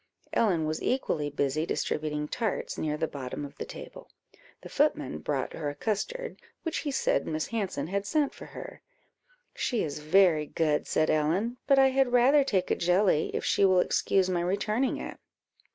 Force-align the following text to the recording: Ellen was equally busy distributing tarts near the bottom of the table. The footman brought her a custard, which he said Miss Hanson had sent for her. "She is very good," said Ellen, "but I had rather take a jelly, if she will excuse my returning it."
Ellen 0.33 0.65
was 0.65 0.81
equally 0.81 1.29
busy 1.29 1.63
distributing 1.63 2.27
tarts 2.27 2.75
near 2.75 2.97
the 2.97 3.07
bottom 3.07 3.45
of 3.45 3.55
the 3.59 3.65
table. 3.65 4.09
The 4.61 4.67
footman 4.67 5.19
brought 5.19 5.53
her 5.53 5.69
a 5.69 5.75
custard, 5.75 6.41
which 6.63 6.79
he 6.79 6.89
said 6.89 7.27
Miss 7.27 7.45
Hanson 7.49 7.85
had 7.85 8.07
sent 8.07 8.33
for 8.33 8.47
her. 8.47 8.81
"She 9.53 9.83
is 9.83 9.99
very 9.99 10.47
good," 10.47 10.87
said 10.87 11.11
Ellen, 11.11 11.57
"but 11.67 11.77
I 11.77 11.89
had 11.89 12.13
rather 12.13 12.43
take 12.43 12.71
a 12.71 12.75
jelly, 12.75 13.29
if 13.35 13.45
she 13.45 13.63
will 13.63 13.79
excuse 13.79 14.27
my 14.27 14.41
returning 14.41 14.97
it." 14.97 15.19